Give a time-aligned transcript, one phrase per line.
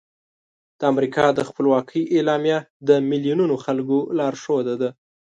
[0.79, 2.57] د امریکا د خپلواکۍ اعلامیه
[2.87, 4.89] د میلیونونو خلکو لارښود ده.